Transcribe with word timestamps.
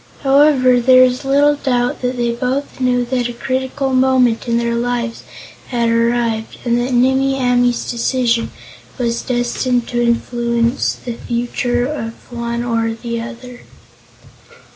However, 0.23 0.79
there 0.79 1.03
is 1.03 1.23
little 1.23 1.53
doubt 1.55 2.01
that 2.01 2.17
they 2.17 2.31
both 2.31 2.79
knew 2.79 3.05
that 3.05 3.29
a 3.29 3.33
critical 3.33 3.93
moment 3.93 4.47
in 4.47 4.57
their 4.57 4.73
lives 4.73 5.21
had 5.67 5.89
arrived, 5.89 6.57
and 6.65 6.75
that 6.79 6.91
Nimmie 6.91 7.35
Amee's 7.37 7.91
decision 7.91 8.49
was 8.97 9.21
destined 9.21 9.87
to 9.89 10.01
influence 10.01 10.93
the 10.93 11.13
future 11.13 11.85
of 11.85 12.15
one 12.33 12.63
or 12.63 12.95
the 12.95 13.21
other. 13.21 13.59